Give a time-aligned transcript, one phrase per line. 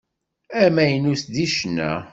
[0.63, 1.91] Amaynut deg ccna.